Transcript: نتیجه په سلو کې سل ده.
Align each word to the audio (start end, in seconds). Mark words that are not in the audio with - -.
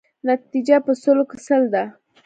نتیجه 0.29 0.77
په 0.85 0.91
سلو 1.01 1.23
کې 1.29 1.37
سل 1.45 1.63
ده. 1.73 1.83